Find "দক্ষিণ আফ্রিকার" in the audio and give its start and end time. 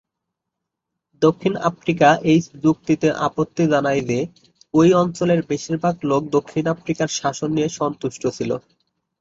6.35-7.09